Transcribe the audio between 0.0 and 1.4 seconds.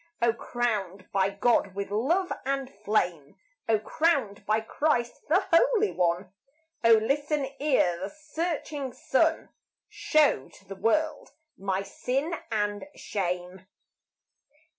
O crowned by